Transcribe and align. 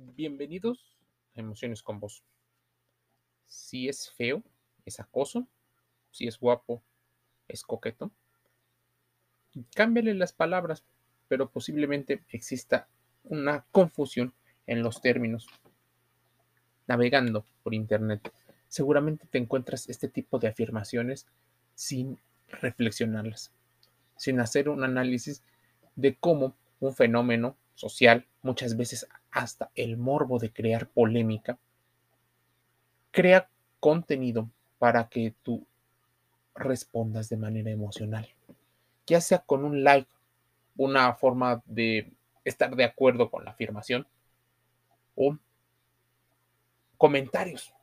Bienvenidos 0.00 0.96
a 1.34 1.40
Emociones 1.40 1.82
con 1.82 1.98
Vos. 1.98 2.22
Si 3.46 3.88
es 3.88 4.12
feo, 4.12 4.44
es 4.84 5.00
acoso. 5.00 5.48
Si 6.12 6.28
es 6.28 6.38
guapo, 6.38 6.84
es 7.48 7.64
coqueto. 7.64 8.12
Cámbiale 9.74 10.14
las 10.14 10.32
palabras, 10.32 10.84
pero 11.26 11.50
posiblemente 11.50 12.22
exista 12.30 12.86
una 13.24 13.66
confusión 13.72 14.34
en 14.68 14.84
los 14.84 15.00
términos. 15.00 15.48
Navegando 16.86 17.44
por 17.64 17.74
internet, 17.74 18.32
seguramente 18.68 19.26
te 19.26 19.38
encuentras 19.38 19.88
este 19.88 20.06
tipo 20.06 20.38
de 20.38 20.46
afirmaciones 20.46 21.26
sin 21.74 22.20
reflexionarlas, 22.46 23.50
sin 24.16 24.38
hacer 24.38 24.68
un 24.68 24.84
análisis 24.84 25.42
de 25.96 26.14
cómo 26.14 26.54
un 26.78 26.94
fenómeno 26.94 27.56
social, 27.74 28.26
muchas 28.42 28.76
veces 28.76 29.08
hasta 29.30 29.70
el 29.74 29.96
morbo 29.96 30.38
de 30.38 30.52
crear 30.52 30.88
polémica, 30.88 31.58
crea 33.10 33.48
contenido 33.80 34.48
para 34.78 35.08
que 35.08 35.34
tú 35.42 35.66
respondas 36.54 37.28
de 37.28 37.36
manera 37.36 37.70
emocional, 37.70 38.28
ya 39.06 39.20
sea 39.20 39.38
con 39.40 39.64
un 39.64 39.84
like, 39.84 40.10
una 40.76 41.14
forma 41.14 41.62
de 41.66 42.12
estar 42.44 42.74
de 42.76 42.84
acuerdo 42.84 43.30
con 43.30 43.44
la 43.44 43.52
afirmación, 43.52 44.06
o 45.14 45.36
comentarios, 46.96 47.74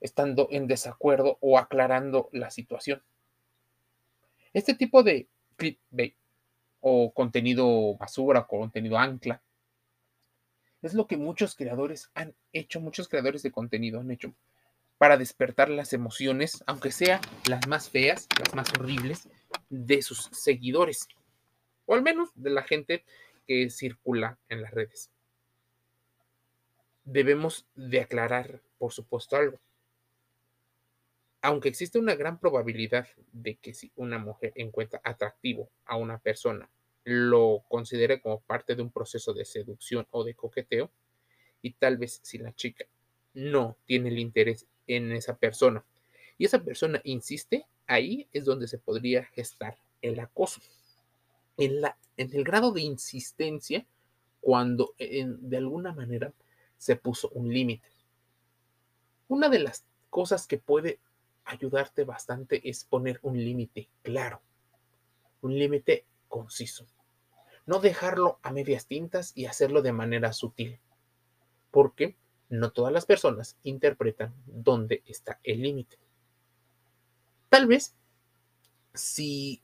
estando 0.00 0.48
en 0.50 0.66
desacuerdo 0.66 1.38
o 1.40 1.58
aclarando 1.58 2.28
la 2.32 2.50
situación. 2.50 3.02
Este 4.52 4.74
tipo 4.74 5.02
de 5.02 5.28
clickbait 5.56 6.14
o 6.80 7.12
contenido 7.12 7.94
basura, 7.96 8.46
contenido 8.46 8.98
ancla, 8.98 9.40
es 10.82 10.94
lo 10.94 11.06
que 11.06 11.16
muchos 11.16 11.54
creadores 11.54 12.10
han 12.14 12.34
hecho, 12.52 12.80
muchos 12.80 13.08
creadores 13.08 13.42
de 13.42 13.52
contenido 13.52 14.00
han 14.00 14.10
hecho 14.10 14.34
para 14.98 15.16
despertar 15.16 15.70
las 15.70 15.92
emociones, 15.92 16.62
aunque 16.66 16.92
sean 16.92 17.20
las 17.48 17.66
más 17.66 17.88
feas, 17.88 18.28
las 18.38 18.54
más 18.54 18.70
horribles, 18.74 19.28
de 19.68 20.02
sus 20.02 20.28
seguidores, 20.32 21.08
o 21.86 21.94
al 21.94 22.02
menos 22.02 22.30
de 22.34 22.50
la 22.50 22.62
gente 22.62 23.04
que 23.46 23.70
circula 23.70 24.38
en 24.48 24.62
las 24.62 24.72
redes. 24.72 25.10
Debemos 27.04 27.66
de 27.74 28.00
aclarar, 28.00 28.60
por 28.78 28.92
supuesto, 28.92 29.36
algo. 29.36 29.58
Aunque 31.42 31.70
existe 31.70 31.98
una 31.98 32.14
gran 32.14 32.38
probabilidad 32.38 33.08
de 33.32 33.56
que 33.56 33.72
si 33.72 33.90
una 33.96 34.18
mujer 34.18 34.52
encuentra 34.54 35.00
atractivo 35.02 35.70
a 35.86 35.96
una 35.96 36.18
persona 36.18 36.68
lo 37.04 37.64
considere 37.68 38.20
como 38.20 38.40
parte 38.40 38.76
de 38.76 38.82
un 38.82 38.90
proceso 38.90 39.32
de 39.32 39.44
seducción 39.44 40.06
o 40.10 40.24
de 40.24 40.34
coqueteo 40.34 40.90
y 41.62 41.72
tal 41.72 41.96
vez 41.98 42.20
si 42.22 42.38
la 42.38 42.54
chica 42.54 42.84
no 43.34 43.76
tiene 43.84 44.08
el 44.08 44.18
interés 44.18 44.66
en 44.86 45.12
esa 45.12 45.36
persona 45.36 45.84
y 46.40 46.46
esa 46.46 46.64
persona 46.64 47.02
insiste, 47.04 47.66
ahí 47.86 48.26
es 48.32 48.46
donde 48.46 48.66
se 48.66 48.78
podría 48.78 49.26
gestar 49.26 49.76
el 50.00 50.18
acoso. 50.20 50.62
En, 51.58 51.82
la, 51.82 51.98
en 52.16 52.34
el 52.34 52.44
grado 52.44 52.72
de 52.72 52.80
insistencia, 52.80 53.84
cuando 54.40 54.94
de 54.98 55.56
alguna 55.58 55.92
manera 55.92 56.32
se 56.78 56.96
puso 56.96 57.28
un 57.34 57.52
límite. 57.52 57.86
Una 59.28 59.50
de 59.50 59.58
las 59.58 59.84
cosas 60.08 60.46
que 60.46 60.56
puede 60.56 60.98
ayudarte 61.44 62.04
bastante 62.04 62.66
es 62.66 62.84
poner 62.84 63.18
un 63.20 63.36
límite 63.36 63.90
claro, 64.02 64.40
un 65.42 65.58
límite 65.58 66.06
conciso. 66.30 66.86
No 67.66 67.80
dejarlo 67.80 68.38
a 68.42 68.50
medias 68.50 68.86
tintas 68.86 69.32
y 69.34 69.44
hacerlo 69.44 69.82
de 69.82 69.92
manera 69.92 70.32
sutil, 70.32 70.80
porque 71.70 72.16
no 72.48 72.72
todas 72.72 72.92
las 72.92 73.04
personas 73.04 73.58
interpretan 73.62 74.34
dónde 74.46 75.02
está 75.04 75.38
el 75.44 75.60
límite. 75.60 75.98
Tal 77.50 77.66
vez 77.66 77.94
si 78.94 79.62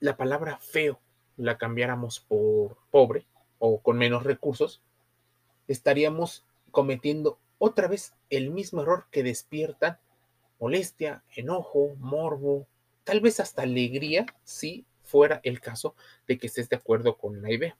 la 0.00 0.18
palabra 0.18 0.58
feo 0.58 1.00
la 1.36 1.56
cambiáramos 1.56 2.20
por 2.20 2.76
pobre 2.90 3.26
o 3.58 3.80
con 3.80 3.96
menos 3.96 4.24
recursos, 4.24 4.82
estaríamos 5.66 6.44
cometiendo 6.70 7.38
otra 7.58 7.88
vez 7.88 8.14
el 8.28 8.50
mismo 8.50 8.82
error 8.82 9.06
que 9.10 9.22
despierta 9.22 10.00
molestia, 10.58 11.24
enojo, 11.34 11.94
morbo, 11.98 12.66
tal 13.04 13.20
vez 13.20 13.40
hasta 13.40 13.62
alegría 13.62 14.26
si 14.44 14.86
fuera 15.14 15.40
el 15.44 15.60
caso 15.60 15.94
de 16.26 16.38
que 16.38 16.48
estés 16.48 16.68
de 16.68 16.74
acuerdo 16.74 17.16
con 17.16 17.40
la 17.40 17.52
idea. 17.52 17.78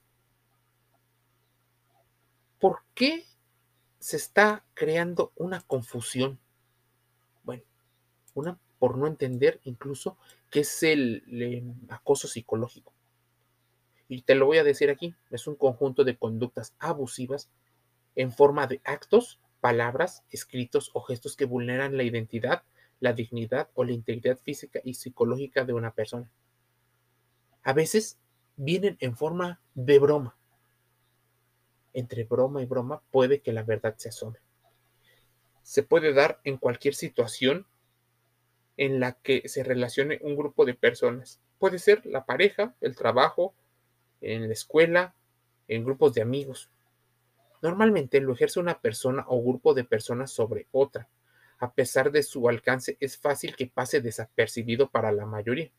¿Por 2.61 2.83
qué 2.93 3.25
se 3.99 4.15
está 4.15 4.63
creando 4.73 5.33
una 5.35 5.59
confusión? 5.59 6.39
Bueno, 7.43 7.63
una 8.35 8.57
por 8.79 8.97
no 8.97 9.05
entender 9.05 9.59
incluso 9.65 10.17
qué 10.49 10.61
es 10.61 10.81
el, 10.83 11.75
acoso 11.89 12.29
psicológico. 12.29 12.93
Y 14.07 14.21
te 14.21 14.35
lo 14.35 14.45
voy 14.45 14.59
a 14.59 14.63
decir 14.63 14.89
aquí, 14.89 15.13
es 15.29 15.45
un 15.45 15.55
conjunto 15.55 16.05
de 16.05 16.15
conductas 16.15 16.73
abusivas 16.79 17.49
en 18.15 18.31
forma 18.31 18.65
de 18.65 18.79
actos, 18.85 19.41
palabras, 19.59 20.23
escritos 20.29 20.89
o 20.93 21.01
gestos 21.01 21.35
que 21.35 21.43
vulneran 21.43 21.97
la 21.97 22.03
identidad, 22.03 22.63
la 23.01 23.11
dignidad 23.11 23.69
o 23.73 23.83
la 23.83 23.91
integridad 23.91 24.37
física 24.37 24.79
y 24.85 24.93
psicológica 24.93 25.65
de 25.65 25.73
una 25.73 25.93
persona. 25.93 26.31
A 27.65 27.73
veces 27.73 28.19
vienen 28.57 28.95
en 28.99 29.17
forma 29.17 29.59
de 29.73 29.97
broma. 29.97 30.37
Entre 31.93 32.23
broma 32.23 32.61
y 32.61 32.67
broma 32.67 33.01
puede 33.09 33.41
que 33.41 33.51
la 33.53 33.63
verdad 33.63 33.95
se 33.97 34.09
asome. 34.09 34.37
Se 35.63 35.81
puede 35.81 36.13
dar 36.13 36.39
en 36.43 36.57
cualquier 36.57 36.93
situación 36.93 37.65
en 38.77 38.99
la 38.99 39.13
que 39.13 39.49
se 39.49 39.63
relacione 39.63 40.19
un 40.21 40.35
grupo 40.35 40.63
de 40.63 40.75
personas. 40.75 41.41
Puede 41.57 41.79
ser 41.79 42.05
la 42.05 42.27
pareja, 42.27 42.75
el 42.81 42.95
trabajo, 42.95 43.55
en 44.21 44.47
la 44.47 44.53
escuela, 44.53 45.15
en 45.67 45.85
grupos 45.85 46.13
de 46.13 46.21
amigos. 46.21 46.69
Normalmente 47.63 48.21
lo 48.21 48.33
ejerce 48.33 48.59
una 48.59 48.79
persona 48.79 49.25
o 49.27 49.41
grupo 49.41 49.73
de 49.73 49.85
personas 49.85 50.29
sobre 50.29 50.67
otra. 50.71 51.09
A 51.57 51.73
pesar 51.73 52.11
de 52.11 52.21
su 52.21 52.47
alcance, 52.47 52.95
es 52.99 53.17
fácil 53.17 53.55
que 53.55 53.65
pase 53.65 54.01
desapercibido 54.01 54.91
para 54.91 55.11
la 55.11 55.25
mayoría, 55.25 55.71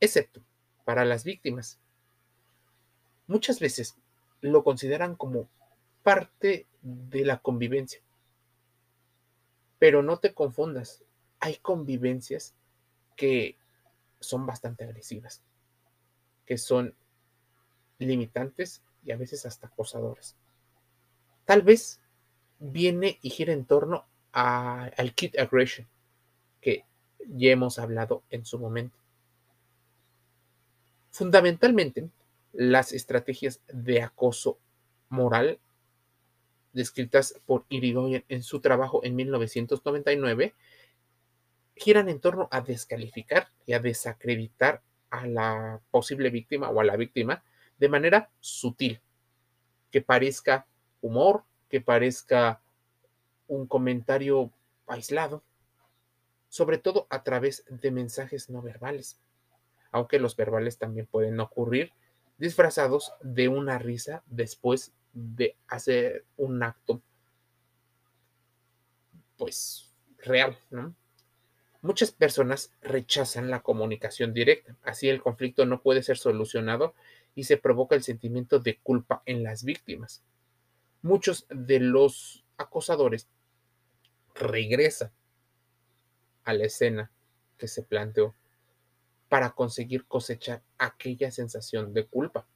excepto 0.00 0.42
para 0.84 1.04
las 1.04 1.24
víctimas. 1.24 1.78
Muchas 3.26 3.60
veces 3.60 3.96
lo 4.40 4.64
consideran 4.64 5.14
como 5.16 5.48
parte 6.02 6.66
de 6.82 7.24
la 7.24 7.38
convivencia. 7.38 8.00
Pero 9.78 10.02
no 10.02 10.18
te 10.18 10.34
confundas, 10.34 11.02
hay 11.40 11.56
convivencias 11.56 12.54
que 13.16 13.56
son 14.20 14.46
bastante 14.46 14.84
agresivas, 14.84 15.42
que 16.46 16.58
son 16.58 16.94
limitantes 17.98 18.82
y 19.04 19.12
a 19.12 19.16
veces 19.16 19.46
hasta 19.46 19.68
acosadoras. 19.68 20.36
Tal 21.44 21.62
vez 21.62 22.00
viene 22.58 23.18
y 23.22 23.30
gira 23.30 23.52
en 23.52 23.64
torno 23.64 24.06
al 24.32 25.14
kit 25.14 25.38
aggression, 25.38 25.88
que 26.60 26.84
ya 27.26 27.50
hemos 27.50 27.78
hablado 27.78 28.22
en 28.30 28.44
su 28.44 28.58
momento. 28.58 29.01
Fundamentalmente, 31.12 32.08
las 32.52 32.92
estrategias 32.92 33.60
de 33.68 34.02
acoso 34.02 34.58
moral 35.10 35.58
descritas 36.72 37.38
por 37.44 37.66
Irigoyen 37.68 38.24
en 38.28 38.42
su 38.42 38.60
trabajo 38.60 39.04
en 39.04 39.14
1999 39.14 40.54
giran 41.76 42.08
en 42.08 42.18
torno 42.18 42.48
a 42.50 42.62
descalificar 42.62 43.48
y 43.66 43.74
a 43.74 43.78
desacreditar 43.78 44.82
a 45.10 45.26
la 45.26 45.80
posible 45.90 46.30
víctima 46.30 46.70
o 46.70 46.80
a 46.80 46.84
la 46.84 46.96
víctima 46.96 47.42
de 47.78 47.90
manera 47.90 48.30
sutil, 48.40 49.00
que 49.90 50.00
parezca 50.00 50.66
humor, 51.02 51.44
que 51.68 51.82
parezca 51.82 52.62
un 53.48 53.66
comentario 53.66 54.50
aislado, 54.86 55.42
sobre 56.48 56.78
todo 56.78 57.06
a 57.10 57.22
través 57.22 57.64
de 57.68 57.90
mensajes 57.90 58.48
no 58.48 58.62
verbales, 58.62 59.18
aunque 59.92 60.18
los 60.18 60.34
verbales 60.34 60.78
también 60.78 61.06
pueden 61.06 61.38
ocurrir 61.38 61.92
disfrazados 62.38 63.12
de 63.22 63.48
una 63.48 63.78
risa 63.78 64.22
después 64.26 64.92
de 65.12 65.56
hacer 65.68 66.24
un 66.36 66.62
acto, 66.62 67.00
pues, 69.36 69.92
real, 70.18 70.58
¿no? 70.70 70.94
Muchas 71.82 72.12
personas 72.12 72.72
rechazan 72.80 73.50
la 73.50 73.60
comunicación 73.60 74.32
directa, 74.32 74.76
así 74.82 75.08
el 75.08 75.20
conflicto 75.20 75.66
no 75.66 75.82
puede 75.82 76.02
ser 76.02 76.16
solucionado 76.16 76.94
y 77.34 77.44
se 77.44 77.56
provoca 77.56 77.94
el 77.94 78.02
sentimiento 78.02 78.60
de 78.60 78.78
culpa 78.78 79.22
en 79.26 79.42
las 79.42 79.64
víctimas. 79.64 80.22
Muchos 81.02 81.46
de 81.50 81.80
los 81.80 82.44
acosadores 82.56 83.28
regresan 84.34 85.10
a 86.44 86.54
la 86.54 86.64
escena 86.64 87.10
que 87.58 87.68
se 87.68 87.82
planteó 87.82 88.34
para 89.32 89.52
conseguir 89.52 90.04
cosechar 90.04 90.62
aquella 90.76 91.30
sensación 91.30 91.94
de 91.94 92.04
culpa 92.04 92.46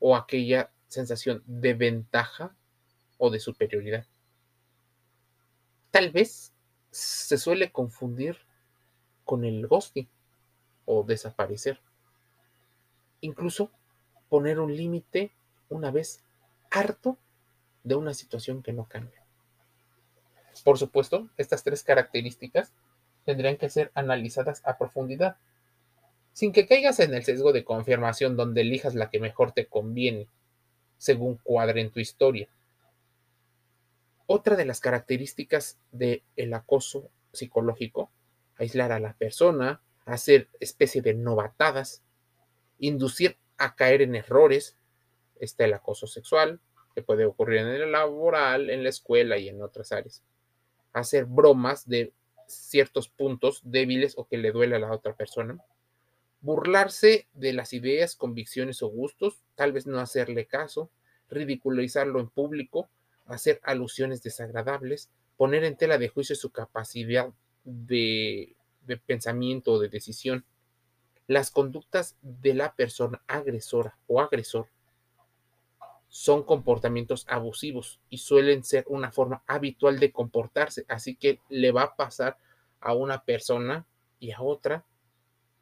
o 0.00 0.16
aquella 0.16 0.72
sensación 0.88 1.44
de 1.46 1.74
ventaja 1.74 2.56
o 3.18 3.30
de 3.30 3.38
superioridad. 3.38 4.04
Tal 5.92 6.10
vez 6.10 6.52
se 6.90 7.38
suele 7.38 7.70
confundir 7.70 8.36
con 9.24 9.44
el 9.44 9.64
ghosting 9.68 10.08
o 10.86 11.04
desaparecer. 11.04 11.80
Incluso 13.20 13.70
poner 14.28 14.58
un 14.58 14.74
límite 14.74 15.30
una 15.68 15.92
vez 15.92 16.24
harto 16.68 17.16
de 17.84 17.94
una 17.94 18.12
situación 18.12 18.60
que 18.60 18.72
no 18.72 18.88
cambia. 18.88 19.24
Por 20.64 20.78
supuesto, 20.78 21.30
estas 21.36 21.62
tres 21.62 21.84
características 21.84 22.72
tendrían 23.24 23.56
que 23.56 23.70
ser 23.70 23.92
analizadas 23.94 24.62
a 24.66 24.78
profundidad, 24.78 25.36
sin 26.36 26.52
que 26.52 26.66
caigas 26.66 27.00
en 27.00 27.14
el 27.14 27.24
sesgo 27.24 27.54
de 27.54 27.64
confirmación 27.64 28.36
donde 28.36 28.60
elijas 28.60 28.94
la 28.94 29.08
que 29.08 29.20
mejor 29.20 29.52
te 29.52 29.68
conviene, 29.68 30.28
según 30.98 31.38
cuadre 31.38 31.80
en 31.80 31.90
tu 31.90 31.98
historia. 31.98 32.50
Otra 34.26 34.54
de 34.54 34.66
las 34.66 34.80
características 34.80 35.78
del 35.92 36.52
acoso 36.52 37.08
psicológico, 37.32 38.10
aislar 38.58 38.92
a 38.92 39.00
la 39.00 39.14
persona, 39.14 39.80
hacer 40.04 40.50
especie 40.60 41.00
de 41.00 41.14
novatadas, 41.14 42.02
inducir 42.78 43.38
a 43.56 43.74
caer 43.74 44.02
en 44.02 44.14
errores, 44.14 44.76
está 45.40 45.64
el 45.64 45.72
acoso 45.72 46.06
sexual, 46.06 46.60
que 46.94 47.00
puede 47.00 47.24
ocurrir 47.24 47.60
en 47.60 47.68
el 47.68 47.92
laboral, 47.92 48.68
en 48.68 48.82
la 48.82 48.90
escuela 48.90 49.38
y 49.38 49.48
en 49.48 49.62
otras 49.62 49.90
áreas. 49.90 50.22
Hacer 50.92 51.24
bromas 51.24 51.88
de 51.88 52.12
ciertos 52.46 53.08
puntos 53.08 53.62
débiles 53.64 54.18
o 54.18 54.28
que 54.28 54.36
le 54.36 54.52
duele 54.52 54.76
a 54.76 54.80
la 54.80 54.92
otra 54.92 55.14
persona. 55.14 55.58
Burlarse 56.40 57.26
de 57.32 57.52
las 57.52 57.72
ideas, 57.72 58.14
convicciones 58.14 58.82
o 58.82 58.88
gustos, 58.88 59.42
tal 59.54 59.72
vez 59.72 59.86
no 59.86 59.98
hacerle 59.98 60.46
caso, 60.46 60.90
ridiculizarlo 61.28 62.20
en 62.20 62.28
público, 62.28 62.88
hacer 63.26 63.60
alusiones 63.64 64.22
desagradables, 64.22 65.10
poner 65.36 65.64
en 65.64 65.76
tela 65.76 65.98
de 65.98 66.08
juicio 66.08 66.36
su 66.36 66.50
capacidad 66.50 67.32
de, 67.64 68.54
de 68.82 68.96
pensamiento 68.96 69.72
o 69.72 69.78
de 69.78 69.88
decisión. 69.88 70.44
Las 71.26 71.50
conductas 71.50 72.16
de 72.22 72.54
la 72.54 72.74
persona 72.74 73.22
agresora 73.26 73.98
o 74.06 74.20
agresor 74.20 74.68
son 76.08 76.44
comportamientos 76.44 77.26
abusivos 77.28 78.00
y 78.08 78.18
suelen 78.18 78.62
ser 78.64 78.84
una 78.88 79.10
forma 79.10 79.42
habitual 79.46 79.98
de 79.98 80.12
comportarse. 80.12 80.84
Así 80.88 81.16
que 81.16 81.40
le 81.48 81.72
va 81.72 81.82
a 81.82 81.96
pasar 81.96 82.38
a 82.80 82.94
una 82.94 83.24
persona 83.24 83.86
y 84.20 84.30
a 84.30 84.40
otra 84.40 84.84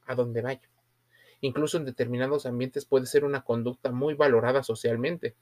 a 0.06 0.14
donde 0.14 0.42
vaya. 0.42 0.68
Incluso 1.40 1.76
en 1.76 1.84
determinados 1.84 2.46
ambientes 2.46 2.84
puede 2.84 3.06
ser 3.06 3.24
una 3.24 3.42
conducta 3.42 3.90
muy 3.90 4.14
valorada 4.14 4.62
socialmente. 4.62 5.34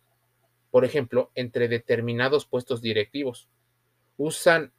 Por 0.70 0.85
ejemplo, 0.85 1.31
entre 1.35 1.69
determinados 1.69 2.47
puestos 2.47 2.82
directivos. 2.82 3.49
Usan 4.17 4.73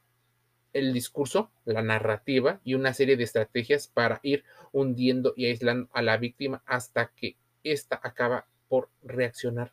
el 0.73 0.91
discurso, 0.91 1.51
la 1.65 1.81
narrativa 1.81 2.59
y 2.63 2.73
una 2.73 2.93
serie 2.93 3.15
de 3.15 3.23
estrategias 3.23 3.87
para 3.87 4.19
ir 4.23 4.43
hundiendo 4.71 5.33
y 5.37 5.45
aislando 5.45 5.89
a 5.93 6.01
la 6.01 6.17
víctima 6.17 6.63
hasta 6.65 7.11
que 7.15 7.37
ésta 7.63 7.99
acaba 8.03 8.47
por 8.67 8.89
reaccionar 9.03 9.71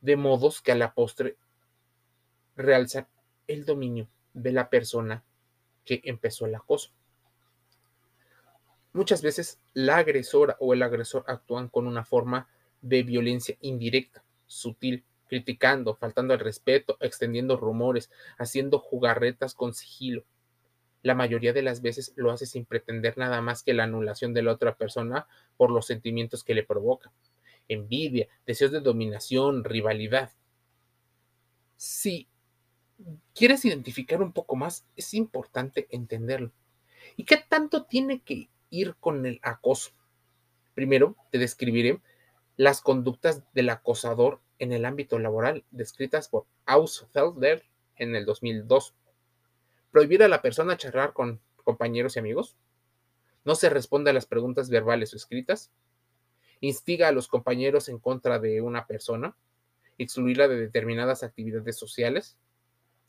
de 0.00 0.16
modos 0.16 0.62
que 0.62 0.72
a 0.72 0.76
la 0.76 0.94
postre 0.94 1.36
realzan 2.56 3.06
el 3.46 3.64
dominio 3.64 4.08
de 4.32 4.52
la 4.52 4.70
persona 4.70 5.22
que 5.84 6.00
empezó 6.04 6.46
el 6.46 6.54
acoso. 6.54 6.90
Muchas 8.92 9.22
veces 9.22 9.60
la 9.72 9.98
agresora 9.98 10.56
o 10.58 10.74
el 10.74 10.82
agresor 10.82 11.24
actúan 11.28 11.68
con 11.68 11.86
una 11.86 12.04
forma 12.04 12.48
de 12.82 13.02
violencia 13.02 13.56
indirecta, 13.60 14.24
sutil, 14.46 15.04
criticando, 15.28 15.94
faltando 15.94 16.34
al 16.34 16.40
respeto, 16.40 16.96
extendiendo 17.00 17.56
rumores, 17.56 18.10
haciendo 18.36 18.78
jugarretas 18.78 19.54
con 19.54 19.74
sigilo. 19.74 20.24
La 21.02 21.14
mayoría 21.14 21.52
de 21.52 21.62
las 21.62 21.82
veces 21.82 22.12
lo 22.16 22.30
hace 22.30 22.46
sin 22.46 22.64
pretender 22.64 23.16
nada 23.16 23.40
más 23.40 23.62
que 23.62 23.74
la 23.74 23.84
anulación 23.84 24.34
de 24.34 24.42
la 24.42 24.52
otra 24.52 24.76
persona 24.76 25.28
por 25.56 25.70
los 25.70 25.86
sentimientos 25.86 26.42
que 26.42 26.54
le 26.54 26.64
provoca 26.64 27.12
envidia, 27.70 28.28
deseos 28.46 28.72
de 28.72 28.80
dominación, 28.80 29.64
rivalidad. 29.64 30.32
Si 31.76 32.28
quieres 33.34 33.64
identificar 33.64 34.20
un 34.20 34.32
poco 34.32 34.56
más, 34.56 34.84
es 34.96 35.14
importante 35.14 35.86
entenderlo. 35.90 36.52
¿Y 37.16 37.24
qué 37.24 37.36
tanto 37.36 37.84
tiene 37.84 38.20
que 38.20 38.50
ir 38.70 38.94
con 38.98 39.26
el 39.26 39.40
acoso? 39.42 39.90
Primero, 40.74 41.16
te 41.30 41.38
describiré 41.38 42.00
las 42.56 42.80
conductas 42.80 43.42
del 43.52 43.70
acosador 43.70 44.40
en 44.58 44.72
el 44.72 44.84
ámbito 44.84 45.18
laboral 45.18 45.64
descritas 45.70 46.28
por 46.28 46.46
Ausfelder 46.66 47.64
en 47.96 48.14
el 48.16 48.24
2002. 48.24 48.94
Prohibir 49.90 50.22
a 50.22 50.28
la 50.28 50.42
persona 50.42 50.76
charlar 50.76 51.12
con 51.12 51.40
compañeros 51.64 52.16
y 52.16 52.18
amigos. 52.18 52.56
No 53.44 53.54
se 53.54 53.70
responde 53.70 54.10
a 54.10 54.14
las 54.14 54.26
preguntas 54.26 54.68
verbales 54.70 55.12
o 55.12 55.16
escritas 55.16 55.70
instiga 56.60 57.08
a 57.08 57.12
los 57.12 57.28
compañeros 57.28 57.88
en 57.88 57.98
contra 57.98 58.38
de 58.38 58.60
una 58.60 58.86
persona, 58.86 59.34
excluirla 59.98 60.48
de 60.48 60.56
determinadas 60.56 61.22
actividades 61.22 61.76
sociales. 61.76 62.36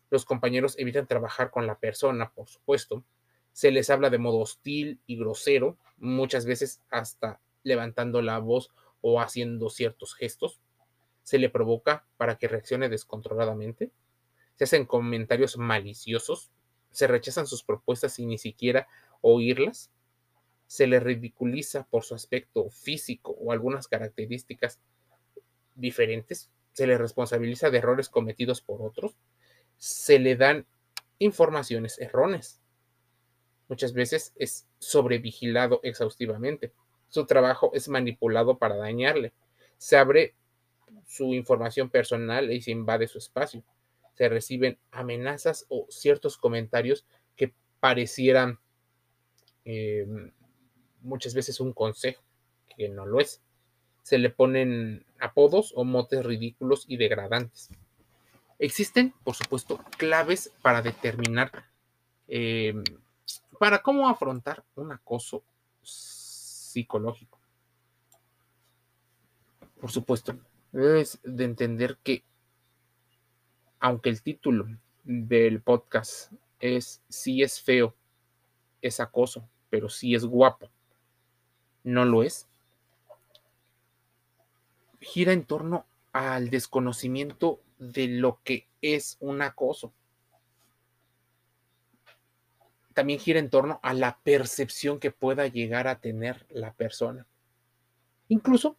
Los 0.09 0.25
compañeros 0.25 0.75
evitan 0.77 1.07
trabajar 1.07 1.51
con 1.51 1.67
la 1.67 1.77
persona, 1.77 2.31
por 2.31 2.47
supuesto. 2.47 3.03
Se 3.53 3.71
les 3.71 3.89
habla 3.89 4.09
de 4.09 4.18
modo 4.18 4.39
hostil 4.39 5.00
y 5.06 5.18
grosero, 5.18 5.77
muchas 5.98 6.45
veces 6.45 6.81
hasta 6.89 7.39
levantando 7.63 8.21
la 8.21 8.39
voz 8.39 8.71
o 9.01 9.21
haciendo 9.21 9.69
ciertos 9.69 10.15
gestos. 10.15 10.62
Se 11.24 11.38
le 11.38 11.50
provoca 11.50 12.06
para 12.18 12.38
que 12.38 12.48
reaccione 12.48 12.89
descontroladamente. 12.89 13.92
Se 14.56 14.63
hacen 14.63 14.86
comentarios 14.86 15.57
maliciosos. 15.57 16.51
Se 16.92 17.07
rechazan 17.07 17.48
sus 17.48 17.63
propuestas 17.63 18.13
sin 18.13 18.30
ni 18.30 18.38
siquiera 18.38 18.88
oírlas 19.21 19.92
se 20.71 20.88
le 20.88 21.01
ridiculiza 21.01 21.83
por 21.83 22.06
su 22.06 22.15
aspecto 22.15 22.69
físico 22.69 23.36
o 23.42 23.51
algunas 23.51 23.89
características 23.89 24.80
diferentes, 25.75 26.50
se 26.71 26.88
le 26.88 26.98
responsabiliza 26.98 27.69
de 27.69 27.80
errores 27.80 28.07
cometidos 28.07 28.62
por 28.62 28.81
otros, 28.81 29.18
se 29.75 30.18
le 30.18 30.38
dan 30.38 30.65
informaciones 31.19 32.00
erróneas. 32.00 32.60
Muchas 33.71 33.94
veces 33.94 34.33
es 34.35 34.68
sobrevigilado 34.79 35.79
exhaustivamente. 35.83 36.73
Su 37.07 37.25
trabajo 37.25 37.71
es 37.73 37.88
manipulado 37.88 38.57
para 38.57 38.75
dañarle. 38.75 39.31
Se 39.77 39.95
abre 39.95 40.35
su 41.07 41.33
información 41.33 41.89
personal 41.89 42.51
y 42.51 42.62
se 42.62 42.71
invade 42.71 43.07
su 43.07 43.18
espacio. 43.18 43.63
Se 44.15 44.27
reciben 44.27 44.77
amenazas 44.91 45.67
o 45.69 45.88
ciertos 45.89 46.36
comentarios 46.36 47.05
que 47.38 47.53
parecieran 47.79 48.60
em, 49.63 50.34
muchas 51.00 51.34
veces 51.34 51.62
un 51.62 51.72
consejo, 51.72 52.22
que 52.75 52.89
no 52.89 53.05
lo 53.05 53.22
es. 53.22 53.41
Se 54.03 54.17
le 54.17 54.31
ponen 54.31 55.05
apodos 55.17 55.72
o 55.77 55.86
motes 55.86 56.25
ridículos 56.25 56.84
y 56.89 56.98
degradantes. 56.98 57.69
Existen, 58.60 59.13
por 59.24 59.36
supuesto, 59.36 59.79
claves 59.98 60.51
para 60.62 60.81
determinar, 60.81 61.69
em, 62.27 62.84
para 63.62 63.84
cómo 63.84 64.10
afrontar 64.10 64.65
un 64.74 64.91
acoso 64.91 65.44
psicológico. 65.84 67.38
Por 69.80 69.91
supuesto, 69.91 70.36
debes 70.72 71.20
de 71.22 71.44
entender 71.44 72.00
que, 72.01 72.24
aunque 73.80 74.10
el 74.10 74.24
título 74.24 74.65
del 75.03 75.62
podcast 75.62 76.32
es 76.60 77.03
si 77.08 77.44
es 77.44 77.62
feo, 77.62 77.94
es 78.82 79.00
acoso, 79.00 79.48
pero 79.70 79.89
si 79.89 80.15
es 80.15 80.25
guapo, 80.25 80.68
no 81.84 82.03
lo 82.03 82.24
es, 82.24 82.48
gira 85.01 85.34
en 85.34 85.46
torno 85.46 85.86
al 86.13 86.50
desconocimiento 86.50 87.62
de 87.77 88.08
lo 88.08 88.39
que 88.44 88.68
es 88.82 89.18
un 89.20 89.44
acoso. 89.44 89.94
También 92.93 93.19
gira 93.19 93.39
en 93.39 93.50
torno 93.50 93.79
a 93.83 93.93
la 93.93 94.19
percepción 94.24 95.00
que 95.00 95.12
pueda 95.12 95.48
llegar 95.48 95.88
a 95.88 96.00
tener 96.00 96.45
la 96.50 96.74
persona. 96.74 97.25
Incluso 98.27 98.75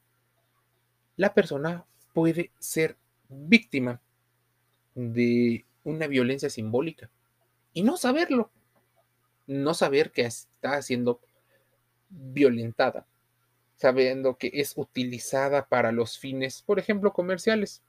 la 1.17 1.35
persona 1.35 1.85
puede 2.13 2.51
ser 2.59 2.97
víctima 3.29 4.01
de 4.95 5.65
una 5.85 6.07
violencia 6.07 6.51
simbólica 6.51 7.11
y 7.73 7.83
no 7.83 7.97
saberlo, 7.97 8.51
no 9.47 9.75
saber 9.75 10.13
que 10.13 10.23
está 10.23 10.77
haciendo 10.77 11.21
violentada, 12.09 13.07
sabiendo 13.77 14.37
que 14.37 14.51
es 14.55 14.75
utilizada 14.77 15.67
para 15.67 15.93
los 15.93 16.19
fines, 16.19 16.63
por 16.63 16.79
ejemplo, 16.79 17.13
comerciales. 17.13 17.83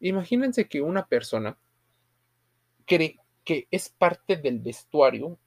Imagínense 0.00 0.66
que 0.68 0.80
una 0.80 1.06
persona 1.06 1.58
cree 2.86 3.18
que 3.48 3.66
es 3.70 3.88
parte 3.88 4.36
del 4.36 4.58
vestuario 4.58 5.38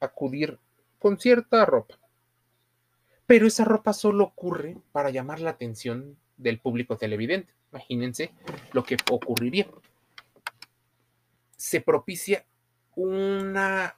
acudir 0.00 0.58
con 0.98 1.18
cierta 1.18 1.66
ropa, 1.66 1.98
pero 3.26 3.46
esa 3.46 3.66
ropa 3.66 3.92
solo 3.92 4.24
ocurre 4.24 4.78
para 4.92 5.10
llamar 5.10 5.40
la 5.40 5.50
atención 5.50 6.16
del 6.38 6.60
público 6.60 6.96
televidente. 6.96 7.52
Imagínense 7.72 8.32
lo 8.72 8.84
que 8.84 8.96
ocurriría. 9.10 9.66
Se 11.58 11.82
propicia 11.82 12.46
una, 12.94 13.94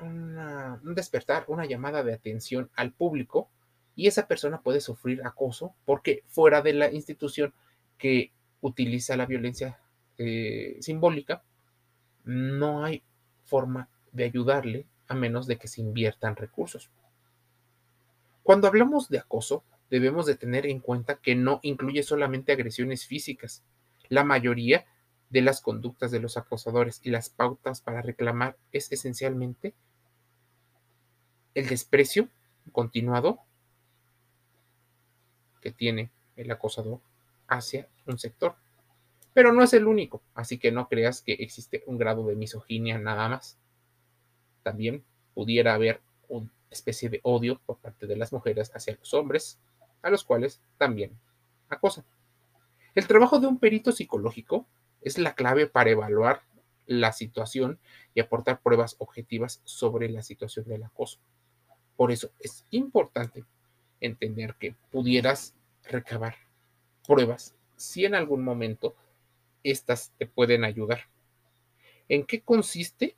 un 0.00 0.94
despertar, 0.94 1.44
una 1.48 1.66
llamada 1.66 2.02
de 2.02 2.14
atención 2.14 2.70
al 2.74 2.94
público 2.94 3.50
y 3.94 4.06
esa 4.06 4.26
persona 4.26 4.62
puede 4.62 4.80
sufrir 4.80 5.20
acoso 5.26 5.74
porque 5.84 6.24
fuera 6.28 6.62
de 6.62 6.72
la 6.72 6.90
institución 6.90 7.52
que 7.98 8.32
utiliza 8.62 9.18
la 9.18 9.26
violencia 9.26 9.78
eh, 10.18 10.76
simbólica, 10.80 11.42
no 12.24 12.84
hay 12.84 13.02
forma 13.44 13.88
de 14.12 14.24
ayudarle 14.24 14.86
a 15.06 15.14
menos 15.14 15.46
de 15.46 15.56
que 15.56 15.68
se 15.68 15.80
inviertan 15.80 16.36
recursos. 16.36 16.90
Cuando 18.42 18.68
hablamos 18.68 19.08
de 19.08 19.18
acoso, 19.18 19.62
debemos 19.90 20.26
de 20.26 20.36
tener 20.36 20.66
en 20.66 20.80
cuenta 20.80 21.16
que 21.16 21.34
no 21.34 21.60
incluye 21.62 22.02
solamente 22.02 22.52
agresiones 22.52 23.06
físicas. 23.06 23.62
La 24.08 24.24
mayoría 24.24 24.86
de 25.30 25.42
las 25.42 25.60
conductas 25.60 26.10
de 26.10 26.20
los 26.20 26.36
acosadores 26.36 27.00
y 27.02 27.10
las 27.10 27.28
pautas 27.28 27.80
para 27.80 28.02
reclamar 28.02 28.56
es 28.72 28.90
esencialmente 28.92 29.74
el 31.54 31.68
desprecio 31.68 32.28
continuado 32.72 33.40
que 35.60 35.72
tiene 35.72 36.10
el 36.36 36.50
acosador 36.50 37.00
hacia 37.48 37.88
un 38.06 38.18
sector. 38.18 38.56
Pero 39.38 39.52
no 39.52 39.62
es 39.62 39.72
el 39.72 39.86
único, 39.86 40.20
así 40.34 40.58
que 40.58 40.72
no 40.72 40.88
creas 40.88 41.22
que 41.22 41.34
existe 41.34 41.84
un 41.86 41.96
grado 41.96 42.26
de 42.26 42.34
misoginia 42.34 42.98
nada 42.98 43.28
más. 43.28 43.56
También 44.64 45.04
pudiera 45.32 45.74
haber 45.74 46.00
una 46.26 46.50
especie 46.70 47.08
de 47.08 47.20
odio 47.22 47.60
por 47.64 47.78
parte 47.78 48.08
de 48.08 48.16
las 48.16 48.32
mujeres 48.32 48.72
hacia 48.74 48.96
los 48.96 49.14
hombres, 49.14 49.60
a 50.02 50.10
los 50.10 50.24
cuales 50.24 50.60
también 50.76 51.16
acosan. 51.68 52.04
El 52.96 53.06
trabajo 53.06 53.38
de 53.38 53.46
un 53.46 53.60
perito 53.60 53.92
psicológico 53.92 54.66
es 55.02 55.18
la 55.18 55.36
clave 55.36 55.68
para 55.68 55.90
evaluar 55.90 56.42
la 56.86 57.12
situación 57.12 57.78
y 58.14 58.20
aportar 58.20 58.60
pruebas 58.60 58.96
objetivas 58.98 59.60
sobre 59.62 60.08
la 60.08 60.22
situación 60.22 60.66
del 60.66 60.82
acoso. 60.82 61.20
Por 61.94 62.10
eso 62.10 62.32
es 62.40 62.66
importante 62.70 63.44
entender 64.00 64.56
que 64.56 64.74
pudieras 64.90 65.54
recabar 65.84 66.34
pruebas 67.06 67.54
si 67.76 68.04
en 68.04 68.16
algún 68.16 68.42
momento 68.42 68.96
estas 69.62 70.12
te 70.18 70.26
pueden 70.26 70.64
ayudar. 70.64 71.08
¿En 72.08 72.24
qué 72.24 72.40
consiste? 72.40 73.16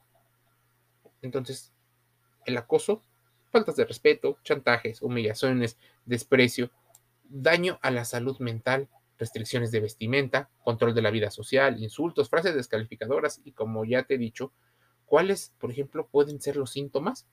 Entonces, 1.23 1.73
el 2.45 2.57
acoso, 2.57 3.03
faltas 3.51 3.77
de 3.77 3.85
respeto, 3.85 4.39
chantajes, 4.43 5.03
humillaciones, 5.03 5.77
desprecio, 6.05 6.71
daño 7.29 7.79
a 7.83 7.91
la 7.91 8.05
salud 8.05 8.39
mental, 8.41 8.89
restricciones 9.19 9.71
de 9.71 9.81
vestimenta, 9.81 10.51
control 10.65 10.95
de 10.95 11.03
la 11.03 11.11
vida 11.11 11.31
social, 11.31 11.81
insultos, 11.81 12.31
frases 12.31 12.55
descalificadoras 12.55 13.41
y 13.45 13.53
como 13.53 13.85
ya 13.85 14.03
te 14.05 14.15
he 14.15 14.19
dicho, 14.19 14.53
¿cuáles, 15.05 15.53
por 15.59 15.71
ejemplo, 15.71 16.09
pueden 16.09 16.41
ser 16.41 16.57
los 16.57 16.71
síntomas? 16.71 17.27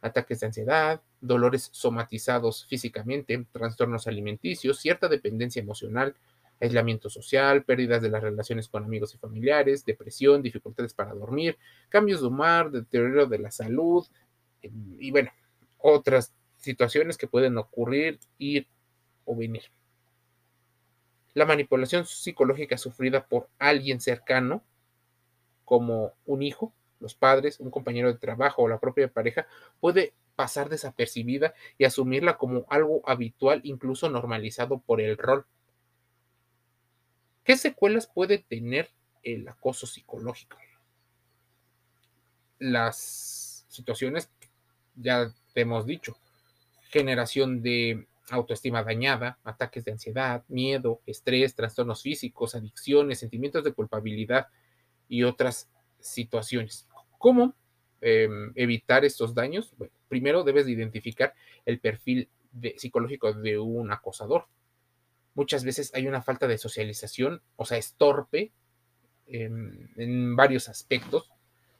Ataques 0.00 0.40
de 0.40 0.46
ansiedad, 0.46 1.02
dolores 1.20 1.68
somatizados 1.72 2.66
físicamente, 2.66 3.46
trastornos 3.52 4.06
alimenticios, 4.06 4.80
cierta 4.80 5.08
dependencia 5.08 5.60
emocional, 5.60 6.14
aislamiento 6.62 7.10
social, 7.10 7.64
pérdidas 7.64 8.02
de 8.02 8.08
las 8.10 8.22
relaciones 8.22 8.68
con 8.68 8.84
amigos 8.84 9.14
y 9.14 9.18
familiares, 9.18 9.84
depresión, 9.84 10.42
dificultades 10.42 10.94
para 10.94 11.12
dormir, 11.14 11.58
cambios 11.88 12.20
de 12.20 12.28
humor, 12.28 12.70
deterioro 12.70 13.26
de 13.26 13.38
la 13.38 13.50
salud 13.50 14.06
y 14.62 15.10
bueno, 15.10 15.30
otras 15.78 16.32
situaciones 16.56 17.18
que 17.18 17.26
pueden 17.26 17.58
ocurrir, 17.58 18.20
ir 18.38 18.68
o 19.24 19.34
venir. 19.34 19.64
La 21.34 21.46
manipulación 21.46 22.06
psicológica 22.06 22.78
sufrida 22.78 23.26
por 23.26 23.48
alguien 23.58 24.00
cercano, 24.00 24.62
como 25.64 26.12
un 26.26 26.42
hijo, 26.42 26.72
los 27.00 27.14
padres, 27.14 27.58
un 27.58 27.70
compañero 27.70 28.12
de 28.12 28.18
trabajo 28.18 28.62
o 28.62 28.68
la 28.68 28.78
propia 28.78 29.08
pareja, 29.08 29.46
puede 29.80 30.12
pasar 30.36 30.68
desapercibida 30.68 31.54
y 31.78 31.84
asumirla 31.84 32.38
como 32.38 32.64
algo 32.68 33.02
habitual, 33.06 33.60
incluso 33.64 34.08
normalizado 34.08 34.78
por 34.78 35.00
el 35.00 35.18
rol. 35.18 35.46
¿Qué 37.44 37.56
secuelas 37.56 38.06
puede 38.06 38.38
tener 38.38 38.90
el 39.22 39.48
acoso 39.48 39.86
psicológico? 39.86 40.56
Las 42.58 43.66
situaciones, 43.68 44.30
ya 44.94 45.32
te 45.52 45.62
hemos 45.62 45.86
dicho, 45.86 46.16
generación 46.90 47.62
de 47.62 48.06
autoestima 48.30 48.84
dañada, 48.84 49.38
ataques 49.42 49.84
de 49.84 49.92
ansiedad, 49.92 50.44
miedo, 50.48 51.00
estrés, 51.06 51.54
trastornos 51.54 52.02
físicos, 52.02 52.54
adicciones, 52.54 53.18
sentimientos 53.18 53.64
de 53.64 53.72
culpabilidad 53.72 54.48
y 55.08 55.24
otras 55.24 55.68
situaciones. 55.98 56.86
¿Cómo 57.18 57.54
em, 58.00 58.52
evitar 58.54 59.04
estos 59.04 59.34
daños? 59.34 59.74
Primero 60.08 60.44
debes 60.44 60.66
de 60.66 60.72
identificar 60.72 61.34
el 61.66 61.80
perfil 61.80 62.28
psicológico 62.76 63.32
de 63.32 63.58
un 63.58 63.90
acosador. 63.90 64.46
Muchas 65.34 65.64
veces 65.64 65.92
hay 65.94 66.06
una 66.06 66.22
falta 66.22 66.46
de 66.46 66.58
socialización, 66.58 67.42
o 67.56 67.64
sea, 67.64 67.78
es 67.78 67.94
torpe 67.94 68.52
em, 69.26 69.88
en 69.96 70.36
varios 70.36 70.68
aspectos. 70.68 71.30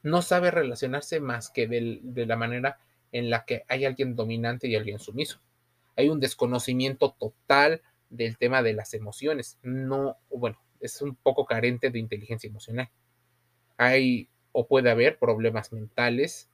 No 0.02 0.22
sabe 0.22 0.50
relacionarse 0.50 1.20
más 1.20 1.50
que 1.50 1.68
de 1.68 2.26
la 2.26 2.36
manera 2.36 2.78
en 3.12 3.30
la 3.30 3.44
que 3.44 3.64
hay 3.68 3.84
alguien 3.84 4.16
dominante 4.16 4.68
y 4.68 4.76
alguien 4.76 4.98
sumiso 4.98 5.40
hay 5.96 6.08
un 6.08 6.20
desconocimiento 6.20 7.14
total 7.18 7.82
del 8.10 8.36
tema 8.38 8.62
de 8.62 8.74
las 8.74 8.94
emociones. 8.94 9.58
No, 9.62 10.16
bueno, 10.30 10.58
es 10.80 11.00
un 11.02 11.14
poco 11.16 11.46
carente 11.46 11.90
de 11.90 11.98
inteligencia 11.98 12.48
emocional. 12.48 12.90
Hay 13.76 14.28
o 14.52 14.66
puede 14.66 14.90
haber 14.90 15.18
problemas 15.18 15.72
mentales, 15.72 16.50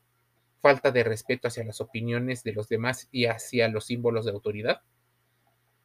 falta 0.61 0.91
de 0.93 1.05
respeto 1.05 1.49
hacia 1.49 1.65
las 1.65 1.81
opiniones 1.81 2.45
de 2.45 2.53
los 2.53 2.69
demás 2.69 3.09
y 3.11 3.27
hacia 3.27 3.69
los 3.69 3.87
símbolos 3.87 4.25
de 4.25 4.33
autoridad. 4.33 4.83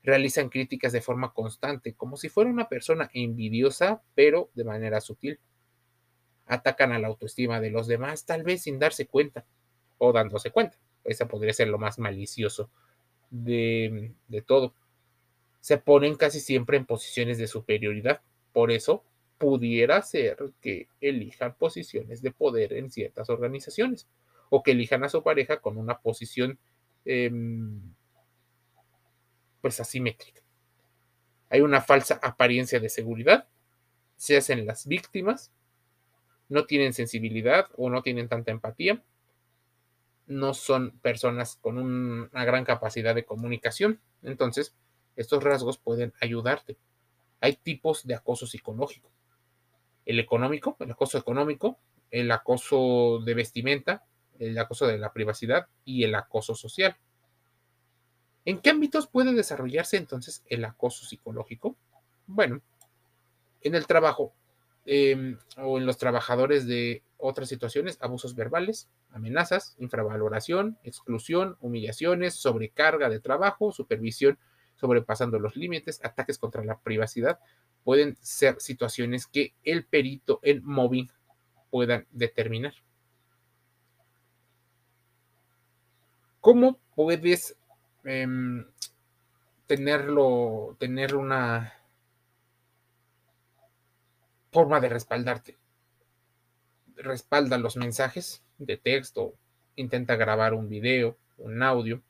Realizan 0.04 0.50
críticas 0.50 0.92
de 0.92 1.02
forma 1.02 1.34
constante, 1.34 1.94
como 1.94 2.18
si 2.18 2.30
fuera 2.30 2.50
una 2.50 2.68
persona 2.68 3.10
envidiosa, 3.14 4.02
pero 4.16 4.50
de 4.54 4.66
manera 4.66 5.00
sutil. 5.02 5.40
Atacan 6.46 6.92
a 6.92 7.00
la 7.00 7.08
autoestima 7.08 7.62
de 7.62 7.72
los 7.72 7.88
demás, 7.88 8.26
tal 8.26 8.44
vez 8.44 8.64
sin 8.64 8.80
darse 8.80 9.08
cuenta 9.08 9.46
o 9.98 10.12
dándose 10.12 10.52
cuenta. 10.52 10.78
Esa 11.06 11.28
podría 11.28 11.54
ser 11.54 11.70
lo 11.70 11.78
más 11.78 12.00
malicioso 12.00 12.70
de, 13.30 14.14
todo. 14.46 14.74
Se 15.60 15.78
ponen 15.78 16.16
casi 16.16 16.40
siempre 16.40 16.78
en 16.78 16.86
posiciones 16.86 17.38
de 17.38 17.48
superioridad. 17.48 18.22
Por 18.52 18.72
eso 18.72 19.04
pudiera 19.38 20.02
ser 20.02 20.38
que 20.62 20.88
elijan 21.02 21.56
posiciones 21.56 22.22
de 22.22 22.32
poder 22.32 22.74
en 22.74 22.92
ciertas 22.92 23.30
organizaciones 23.30 24.08
o 24.50 24.62
que 24.62 24.72
elijan 24.72 25.04
a 25.04 25.10
su 25.10 25.24
pareja 25.24 25.60
con 25.60 25.78
una 25.78 26.00
posición 26.00 26.60
em, 27.06 27.93
pues 29.64 29.80
asimétrica. 29.80 30.42
Hay 31.50 31.62
una 31.62 31.80
falsa 31.80 32.20
apariencia 32.22 32.82
de 32.82 32.90
seguridad, 32.90 33.48
se 34.18 34.36
hacen 34.36 34.66
las 34.66 34.86
víctimas, 34.88 35.54
no 36.50 36.66
tienen 36.66 36.92
sensibilidad 36.92 37.68
o 37.78 37.90
no 37.90 38.02
tienen 38.02 38.28
tanta 38.28 38.52
empatía, 38.52 39.02
no 40.28 40.54
son 40.54 41.00
personas 41.00 41.56
con 41.62 41.78
una 41.78 42.44
gran 42.44 42.66
capacidad 42.66 43.16
de 43.16 43.24
comunicación. 43.24 44.02
Entonces, 44.22 44.76
estos 45.16 45.42
rasgos 45.42 45.78
pueden 45.78 46.12
ayudarte. 46.20 46.76
Hay 47.40 47.56
tipos 47.56 48.06
de 48.06 48.16
acoso 48.16 48.46
psicológico. 48.46 49.10
El 50.06 50.20
económico, 50.20 50.76
el 50.82 50.92
acoso 50.92 51.18
económico, 51.18 51.80
el 52.12 52.30
acoso 52.34 53.22
de 53.24 53.34
vestimenta, 53.34 54.04
el 54.40 54.58
acoso 54.58 54.88
de 54.88 54.98
la 54.98 55.14
privacidad 55.14 55.68
y 55.86 56.04
el 56.04 56.16
acoso 56.16 56.54
social. 56.54 56.98
¿En 58.46 58.60
qué 58.60 58.72
ámbitos 58.72 59.08
puede 59.08 59.34
desarrollarse 59.34 59.98
entonces 59.98 60.44
el 60.48 60.66
acoso 60.66 61.06
psicológico? 61.06 61.78
Bueno, 62.28 62.62
en 63.62 63.76
el 63.76 63.88
trabajo 63.88 64.34
em, 64.86 65.38
o 65.58 65.78
en 65.78 65.86
los 65.86 65.98
trabajadores 65.98 66.68
de 66.68 67.04
otras 67.18 67.48
situaciones, 67.48 67.98
abusos 68.02 68.36
verbales, 68.36 68.90
amenazas, 69.12 69.76
infravaloración, 69.80 70.78
exclusión, 70.84 71.58
humillaciones, 71.62 72.36
sobrecarga 72.36 73.10
de 73.10 73.22
trabajo, 73.22 73.72
supervisión 73.72 74.38
sobrepasando 74.76 75.40
los 75.40 75.56
límites, 75.56 76.02
ataques 76.04 76.38
contra 76.38 76.66
la 76.66 76.80
privacidad, 76.80 77.40
pueden 77.86 78.18
ser 78.22 78.60
situaciones 78.60 79.28
que 79.28 79.54
el 79.64 79.86
perito 79.86 80.40
en 80.44 80.66
mobbing 80.66 81.10
puedan 81.70 82.06
determinar. 82.12 82.74
¿Cómo 86.42 86.78
puedes 86.96 87.56
em, 88.04 88.66
tenerlo, 89.68 90.76
tener 90.80 91.16
una 91.16 91.74
forma 94.52 94.80
de 94.80 94.90
respaldarte? 94.90 95.58
respalda 96.96 97.58
los 97.58 97.78
mensajes 97.78 98.44
de 98.58 98.78
texto, 98.78 99.36
intenta 99.76 100.16
grabar 100.16 100.54
un 100.54 100.70
video, 100.70 101.18
un 101.38 101.62
audio, 101.64 102.02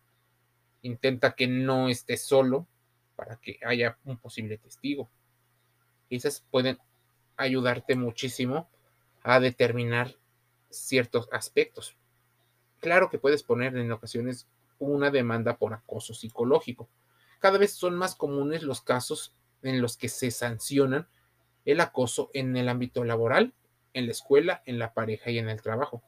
intenta 0.82 1.34
que 1.34 1.48
no 1.48 1.90
esté 1.90 2.18
solo, 2.18 2.68
para 3.16 3.38
que 3.38 3.60
haya 3.66 3.98
un 4.06 4.18
posible 4.18 4.58
testigo. 4.58 5.10
Esas 6.10 6.44
pueden 6.52 6.78
ayudarte 7.38 7.96
muchísimo 7.96 8.70
a 9.24 9.40
determinar 9.40 10.16
ciertos 10.70 11.30
aspectos. 11.32 11.96
Claro 12.80 13.10
que 13.10 13.20
puedes 13.20 13.44
poner 13.44 13.78
en 13.78 13.92
ocasiones 13.92 14.48
una 14.80 15.12
demanda 15.12 15.58
por 15.58 15.74
acoso 15.74 16.14
psicológico. 16.14 16.90
Cada 17.40 17.58
vez 17.58 17.74
son 17.74 17.96
más 17.96 18.16
comunes 18.16 18.64
los 18.64 18.82
casos 18.82 19.34
en 19.62 19.82
los 19.82 19.98
que 19.98 20.10
se 20.10 20.32
sancionan 20.32 21.08
el 21.66 21.80
acoso 21.80 22.30
en 22.34 22.56
el 22.58 22.70
ámbito 22.70 23.04
laboral, 23.04 23.54
en 23.94 24.06
la 24.06 24.12
escuela, 24.12 24.62
en 24.66 24.80
la 24.80 24.94
pareja 24.94 25.32
y 25.32 25.38
en 25.38 25.50
el 25.50 25.62
trabajo. 25.62 26.04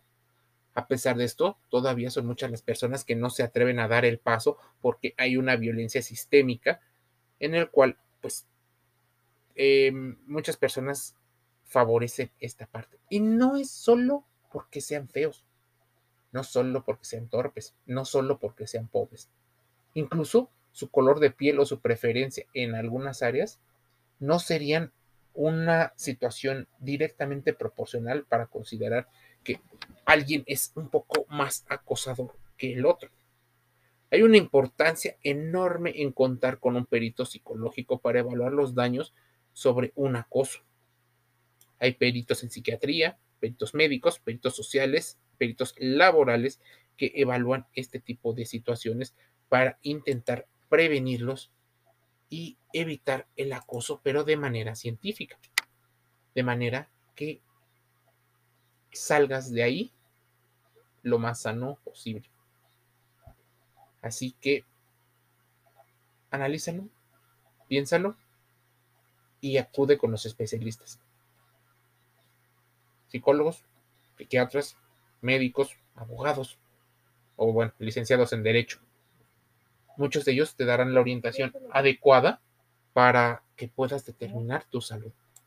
A 0.73 0.87
pesar 0.87 1.15
de 1.15 1.23
esto, 1.23 1.57
todavía 1.69 2.09
son 2.09 2.25
muchas 2.25 2.51
las 2.51 2.61
personas 2.61 3.05
que 3.05 3.15
no 3.15 3.29
se 3.29 3.43
atreven 3.43 3.79
a 3.79 3.87
dar 3.87 4.03
el 4.03 4.19
paso 4.19 4.57
porque 4.81 5.13
hay 5.17 5.37
una 5.37 5.55
violencia 5.55 6.01
sistémica 6.01 6.81
en 7.39 7.55
el 7.55 7.69
cual, 7.69 7.97
pues, 8.21 8.47
em, 9.55 10.17
muchas 10.27 10.57
personas 10.57 11.15
favorecen 11.63 12.31
esta 12.39 12.67
parte. 12.67 12.99
Y 13.09 13.21
no 13.21 13.55
es 13.55 13.71
solo 13.71 14.25
porque 14.51 14.81
sean 14.81 15.07
feos, 15.07 15.45
no 16.35 16.43
solo 16.43 16.83
porque 16.83 17.05
sean 17.05 17.29
torpes, 17.29 17.75
no 17.85 18.03
solo 18.03 18.39
porque 18.39 18.67
sean 18.67 18.89
pobres. 18.89 19.29
Incluso 19.93 20.51
su 20.73 20.89
color 20.89 21.21
de 21.21 21.31
piel 21.31 21.59
o 21.59 21.65
su 21.65 21.79
preferencia 21.79 22.45
en 22.53 22.75
algunas 22.75 23.21
áreas 23.21 23.61
no 24.19 24.39
serían 24.39 24.91
una 25.33 25.93
situación 25.95 26.67
directamente 26.79 27.53
proporcional 27.53 28.25
para 28.25 28.47
considerar 28.47 29.07
que 29.45 29.61
alguien 30.03 30.43
es 30.45 30.73
un 30.75 30.89
poco 30.89 31.25
más 31.29 31.65
acosador 31.69 32.35
que 32.57 32.73
el 32.73 32.85
otro. 32.85 33.09
Hay 34.11 34.21
una 34.21 34.35
importancia 34.35 35.15
enorme 35.23 35.93
en 35.95 36.11
contar 36.11 36.59
con 36.59 36.75
un 36.75 36.85
perito 36.85 37.25
psicológico 37.25 37.99
para 37.99 38.19
evaluar 38.19 38.51
los 38.51 38.75
daños 38.75 39.13
sobre 39.53 39.93
un 39.95 40.17
acoso. 40.17 40.59
Hay 41.79 41.93
peritos 41.93 42.43
en 42.43 42.51
psiquiatría, 42.51 43.17
peritos 43.39 43.73
médicos, 43.73 44.19
peritos 44.19 44.53
sociales, 44.53 45.17
peritos 45.35 45.75
laborales 45.77 46.59
que 46.97 47.11
evalúan 47.15 47.67
este 47.73 47.99
tipo 47.99 48.33
de 48.33 48.45
situaciones 48.45 49.15
para 49.49 49.77
intentar 49.83 50.47
prevenirlos 50.69 51.51
y 52.29 52.57
evitar 52.73 53.27
el 53.35 53.53
acoso, 53.53 54.01
pero 54.03 54.23
de 54.23 54.37
manera 54.37 54.75
científica. 54.75 55.37
De 56.33 56.43
manera 56.43 56.89
que 57.15 57.41
salgas 58.91 59.51
de 59.51 59.63
ahí 59.63 59.91
lo 61.03 61.19
más 61.19 61.41
sano 61.41 61.77
posible. 61.83 62.29
Así 64.01 64.35
que 64.41 64.65
analízalo, 66.31 66.87
piénsalo 67.67 68.17
y 69.41 69.57
acude 69.57 69.97
con 69.97 70.11
los 70.11 70.25
especialistas. 70.25 70.99
Psicólogos, 73.07 73.63
psiquiatras, 74.17 74.77
médicos, 75.25 75.75
abogados 75.95 76.57
o 77.35 77.51
bueno, 77.51 77.73
licenciados 77.79 78.31
en 78.31 78.43
derecho. 78.43 78.79
Muchos 79.97 80.25
de 80.25 80.33
ellos 80.33 80.55
te 80.55 80.65
darán 80.65 80.93
la 80.93 81.01
orientación 81.01 81.53
adecuada 81.71 82.39
para 82.93 83.43
que 83.55 83.67
puedas 83.67 84.05
determinar 84.05 84.65
tu 84.69 84.81
salud. 84.81 85.11